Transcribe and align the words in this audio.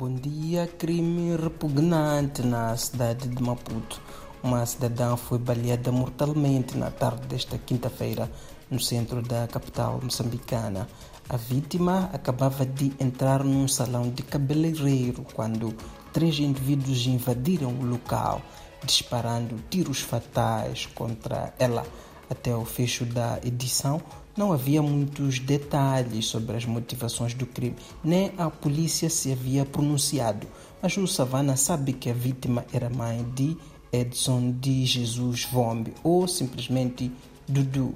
Bom 0.00 0.14
dia, 0.14 0.66
crime 0.66 1.36
repugnante 1.36 2.40
na 2.40 2.74
cidade 2.74 3.28
de 3.28 3.42
Maputo. 3.42 4.00
Uma 4.42 4.64
cidadã 4.64 5.14
foi 5.14 5.38
baleada 5.38 5.92
mortalmente 5.92 6.74
na 6.74 6.90
tarde 6.90 7.26
desta 7.26 7.58
quinta-feira 7.58 8.32
no 8.70 8.80
centro 8.80 9.20
da 9.20 9.46
capital 9.46 10.00
moçambicana. 10.02 10.88
A 11.28 11.36
vítima 11.36 12.08
acabava 12.14 12.64
de 12.64 12.94
entrar 12.98 13.44
num 13.44 13.68
salão 13.68 14.08
de 14.08 14.22
cabeleireiro 14.22 15.22
quando 15.34 15.76
três 16.14 16.38
indivíduos 16.38 17.06
invadiram 17.06 17.68
o 17.68 17.84
local, 17.84 18.40
disparando 18.82 19.62
tiros 19.68 20.00
fatais 20.00 20.86
contra 20.86 21.52
ela. 21.58 21.84
Até 22.30 22.56
o 22.56 22.64
fecho 22.64 23.04
da 23.04 23.38
edição, 23.44 24.00
não 24.36 24.52
havia 24.52 24.82
muitos 24.82 25.38
detalhes 25.38 26.26
sobre 26.26 26.56
as 26.56 26.64
motivações 26.64 27.34
do 27.34 27.46
crime, 27.46 27.76
nem 28.02 28.32
a 28.38 28.48
polícia 28.50 29.10
se 29.10 29.32
havia 29.32 29.64
pronunciado. 29.64 30.46
Mas 30.80 30.96
o 30.96 31.06
Savana 31.06 31.56
sabe 31.56 31.92
que 31.92 32.08
a 32.08 32.14
vítima 32.14 32.64
era 32.72 32.88
mãe 32.88 33.24
de 33.34 33.56
Edson 33.92 34.52
de 34.52 34.84
Jesus 34.86 35.44
Vombe, 35.50 35.92
ou 36.02 36.26
simplesmente 36.28 37.10
Dudu. 37.46 37.94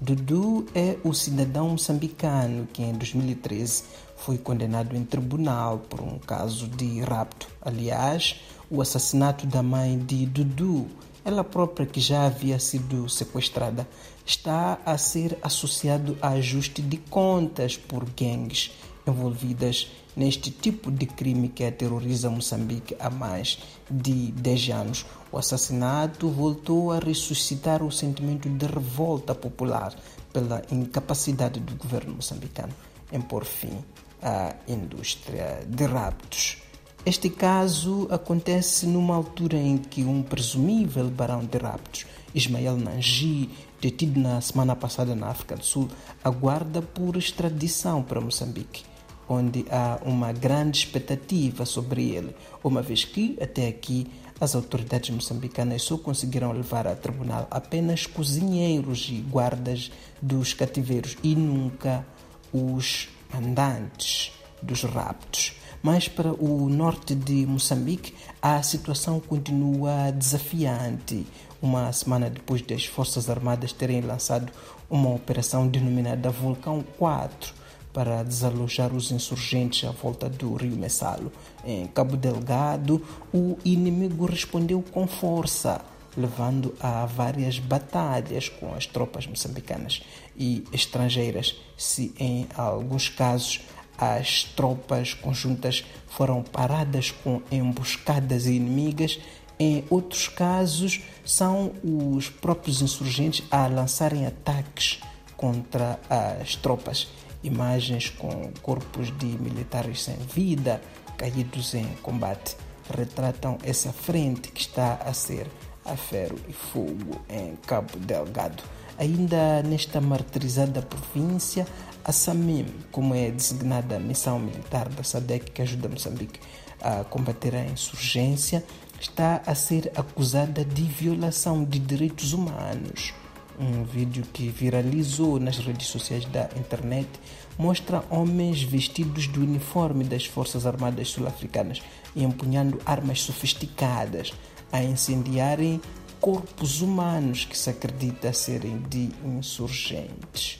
Dudu 0.00 0.66
é 0.74 0.96
o 1.02 1.12
cidadão 1.12 1.70
moçambicano 1.70 2.68
que 2.72 2.82
em 2.82 2.92
2013 2.92 3.84
foi 4.16 4.38
condenado 4.38 4.96
em 4.96 5.04
tribunal 5.04 5.78
por 5.78 6.00
um 6.00 6.18
caso 6.18 6.68
de 6.68 7.00
rapto. 7.00 7.48
Aliás, 7.60 8.40
o 8.70 8.80
assassinato 8.80 9.46
da 9.46 9.62
mãe 9.62 9.98
de 9.98 10.26
Dudu 10.26 10.88
ela 11.24 11.42
própria 11.42 11.86
que 11.86 12.00
já 12.00 12.26
havia 12.26 12.58
sido 12.58 13.08
sequestrada, 13.08 13.88
está 14.26 14.78
a 14.84 14.96
ser 14.98 15.38
associado 15.42 16.16
a 16.20 16.30
ajuste 16.30 16.82
de 16.82 16.96
contas 16.96 17.76
por 17.76 18.04
gangues 18.10 18.72
envolvidas 19.06 19.90
neste 20.16 20.50
tipo 20.50 20.90
de 20.90 21.06
crime 21.06 21.48
que 21.48 21.64
aterroriza 21.64 22.30
Moçambique 22.30 22.96
há 22.98 23.10
mais 23.10 23.58
de 23.90 24.32
10 24.32 24.70
anos. 24.70 25.06
O 25.30 25.38
assassinato 25.38 26.28
voltou 26.28 26.92
a 26.92 26.98
ressuscitar 26.98 27.82
o 27.82 27.90
sentimento 27.90 28.48
de 28.48 28.66
revolta 28.66 29.34
popular 29.34 29.94
pela 30.32 30.62
incapacidade 30.70 31.60
do 31.60 31.74
governo 31.76 32.14
moçambicano 32.14 32.72
em 33.12 33.20
pôr 33.20 33.44
fim 33.44 33.78
à 34.22 34.54
indústria 34.66 35.62
de 35.66 35.84
raptos. 35.84 36.63
Este 37.06 37.28
caso 37.28 38.08
acontece 38.10 38.86
numa 38.86 39.14
altura 39.14 39.58
em 39.58 39.76
que 39.76 40.02
um 40.02 40.22
presumível 40.22 41.10
barão 41.10 41.44
de 41.44 41.58
raptos, 41.58 42.06
Ismael 42.34 42.78
Nanji, 42.78 43.50
detido 43.78 44.18
na 44.18 44.40
semana 44.40 44.74
passada 44.74 45.14
na 45.14 45.28
África 45.28 45.54
do 45.54 45.62
Sul, 45.62 45.90
aguarda 46.24 46.80
por 46.80 47.18
extradição 47.18 48.02
para 48.02 48.22
Moçambique, 48.22 48.84
onde 49.28 49.66
há 49.70 50.00
uma 50.02 50.32
grande 50.32 50.78
expectativa 50.78 51.66
sobre 51.66 52.08
ele, 52.08 52.34
uma 52.64 52.80
vez 52.80 53.04
que, 53.04 53.36
até 53.38 53.68
aqui, 53.68 54.06
as 54.40 54.54
autoridades 54.54 55.10
moçambicanas 55.10 55.82
só 55.82 55.98
conseguiram 55.98 56.52
levar 56.52 56.86
a 56.86 56.96
tribunal 56.96 57.46
apenas 57.50 58.06
cozinheiros 58.06 59.08
e 59.10 59.16
guardas 59.20 59.92
dos 60.22 60.54
cativeiros 60.54 61.18
e 61.22 61.36
nunca 61.36 62.06
os 62.50 63.10
mandantes 63.30 64.32
dos 64.62 64.84
raptos. 64.84 65.63
Mas 65.84 66.08
para 66.08 66.32
o 66.32 66.66
norte 66.70 67.14
de 67.14 67.44
Moçambique, 67.44 68.14
a 68.40 68.62
situação 68.62 69.20
continua 69.20 70.10
desafiante. 70.10 71.26
Uma 71.60 71.92
semana 71.92 72.30
depois 72.30 72.62
das 72.62 72.86
Forças 72.86 73.28
Armadas 73.28 73.70
terem 73.70 74.00
lançado 74.00 74.50
uma 74.88 75.10
operação 75.10 75.68
denominada 75.68 76.30
Vulcão 76.30 76.82
4 76.96 77.52
para 77.92 78.22
desalojar 78.22 78.94
os 78.94 79.12
insurgentes 79.12 79.86
à 79.86 79.92
volta 79.92 80.26
do 80.26 80.54
rio 80.54 80.74
Messalo. 80.74 81.30
Em 81.62 81.86
Cabo 81.88 82.16
Delgado, 82.16 83.02
o 83.30 83.58
inimigo 83.62 84.24
respondeu 84.24 84.82
com 84.90 85.06
força 85.06 85.82
levando 86.16 86.74
a 86.80 87.04
várias 87.04 87.58
batalhas 87.58 88.48
com 88.48 88.72
as 88.74 88.86
tropas 88.86 89.26
moçambicanas 89.26 90.02
e 90.36 90.64
estrangeiras, 90.72 91.60
se 91.76 92.14
em 92.18 92.46
alguns 92.56 93.08
casos 93.08 93.60
as 93.98 94.44
tropas 94.44 95.14
conjuntas 95.14 95.84
foram 96.08 96.42
paradas 96.42 97.10
com 97.10 97.40
emboscadas 97.50 98.46
inimigas. 98.46 99.18
Em 99.58 99.84
outros 99.88 100.28
casos, 100.28 101.00
são 101.24 101.72
os 101.82 102.28
próprios 102.28 102.82
insurgentes 102.82 103.46
a 103.50 103.66
lançarem 103.66 104.26
ataques 104.26 105.00
contra 105.36 105.98
as 106.08 106.56
tropas. 106.56 107.08
Imagens 107.42 108.08
com 108.08 108.50
corpos 108.62 109.16
de 109.18 109.26
militares 109.26 110.02
sem 110.02 110.16
vida 110.16 110.80
caídos 111.16 111.74
em 111.74 111.86
combate 112.02 112.56
retratam 112.90 113.58
essa 113.62 113.92
frente 113.92 114.50
que 114.50 114.60
está 114.60 114.94
a 114.94 115.12
ser 115.12 115.46
a 115.84 115.96
ferro 115.96 116.38
e 116.48 116.52
fogo 116.52 117.20
em 117.28 117.56
Cabo 117.66 117.98
Delgado. 117.98 118.62
Ainda 118.98 119.62
nesta 119.62 120.00
martirizada 120.00 120.80
província, 120.80 121.66
a 122.04 122.12
SAMIM, 122.12 122.66
como 122.92 123.14
é 123.14 123.30
designada 123.30 123.96
a 123.96 123.98
missão 123.98 124.38
militar 124.38 124.88
da 124.88 125.02
SADEC 125.02 125.50
que 125.50 125.62
ajuda 125.62 125.88
Moçambique 125.88 126.38
a 126.80 127.02
combater 127.02 127.56
a 127.56 127.64
insurgência, 127.64 128.64
está 129.00 129.42
a 129.46 129.54
ser 129.54 129.90
acusada 129.96 130.64
de 130.64 130.82
violação 130.82 131.64
de 131.64 131.78
direitos 131.78 132.32
humanos. 132.32 133.12
Um 133.58 133.84
vídeo 133.84 134.24
que 134.32 134.48
viralizou 134.48 135.38
nas 135.38 135.58
redes 135.58 135.86
sociais 135.86 136.24
da 136.26 136.48
internet 136.56 137.08
mostra 137.56 138.04
homens 138.10 138.62
vestidos 138.62 139.26
do 139.28 139.40
uniforme 139.40 140.04
das 140.04 140.26
Forças 140.26 140.66
Armadas 140.66 141.08
Sul-Africanas 141.08 141.80
e 142.14 142.24
empunhando 142.24 142.80
armas 142.84 143.22
sofisticadas 143.22 144.32
a 144.72 144.82
incendiarem 144.82 145.80
corpos 146.24 146.80
humanos 146.80 147.44
que 147.44 147.54
se 147.54 147.68
acredita 147.68 148.32
serem 148.32 148.78
de 148.88 149.10
insurgentes 149.26 150.58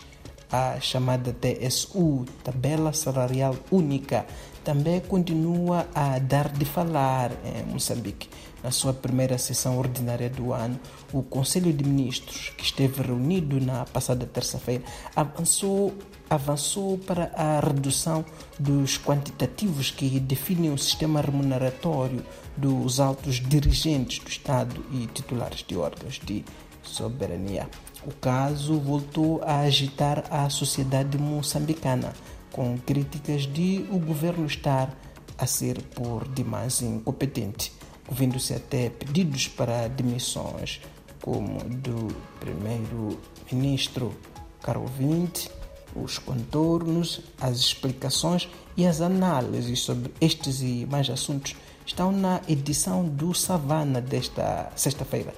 a 0.55 0.81
chamada 0.81 1.33
TSU, 1.33 2.25
Tabela 2.45 2.93
Salarial 2.93 3.57
Única, 3.73 4.25
também 4.63 5.01
continua 5.01 5.87
a 5.95 6.19
dar 6.19 6.49
de 6.49 6.65
falar 6.65 7.33
em 7.45 7.73
Moçambique. 7.73 8.29
Na 8.63 8.71
sua 8.71 8.95
primeira 8.95 9.37
sessão 9.37 9.79
ordinária 9.79 10.31
do 10.31 10.53
ano, 10.53 10.79
o 11.13 11.23
Conselho 11.23 11.73
de 11.73 11.85
Ministros, 11.85 12.51
que 12.57 12.65
esteve 12.65 13.03
reunido 13.03 13.61
na 13.61 13.85
passada 13.85 14.25
terça-feira, 14.25 14.83
avançou, 15.15 15.93
avançou 16.31 16.97
para 16.99 17.31
a 17.37 17.61
redução 17.61 18.25
dos 18.59 18.97
quantitativos 18.97 19.91
que 19.91 20.19
definem 20.19 20.73
o 20.73 20.79
sistema 20.79 21.21
remuneratório 21.21 22.25
dos 22.57 23.01
altos 23.01 23.35
dirigentes 23.35 24.21
do 24.21 24.31
Estado 24.31 24.83
e 24.93 25.09
titulares 25.09 25.63
de 25.67 25.77
órgãos 25.77 26.19
de 26.25 26.43
soberania. 26.84 27.69
O 28.06 28.12
caso 28.12 28.78
voltou 28.78 29.43
a 29.43 29.61
agitar 29.61 30.25
a 30.31 30.49
sociedade 30.50 31.17
moçambicana, 31.19 32.12
com 32.53 32.78
críticas 32.78 33.43
de 33.43 33.87
o 33.91 33.99
governo 33.99 34.47
estar 34.47 34.94
a 35.39 35.47
ser 35.47 35.81
por 35.94 36.28
demais 36.28 36.83
incompetente, 36.83 37.73
ouvindo-se 38.06 38.55
até 38.55 38.91
pedidos 38.91 39.49
para 39.49 39.89
demissões, 39.89 40.81
como 41.23 41.59
do 41.65 42.15
primeiro-ministro 42.39 44.15
Caro 44.62 44.84
Vinte, 44.87 45.50
os 45.97 46.19
contornos, 46.19 47.23
as 47.41 47.56
explicações 47.59 48.49
e 48.77 48.87
as 48.87 49.00
análises 49.00 49.81
sobre 49.81 50.12
estes 50.21 50.61
e 50.61 50.87
mais 50.91 51.09
assuntos 51.09 51.56
estão 51.87 52.12
na 52.12 52.41
edição 52.49 53.09
do 53.09 53.33
Savana 53.33 54.00
desta 54.00 54.71
sexta-feira. 54.77 55.33